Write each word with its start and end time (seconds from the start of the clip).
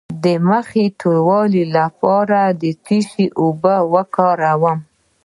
د 0.23 0.25
مخ 0.49 0.67
د 0.85 0.87
توروالي 0.99 1.63
لپاره 1.77 2.39
د 2.61 2.63
څه 2.85 2.97
شي 3.09 3.25
اوبه 3.41 3.75
وکاروم؟ 3.93 4.79